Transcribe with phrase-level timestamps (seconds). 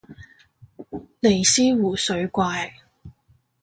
[1.19, 2.73] 尼斯湖水怪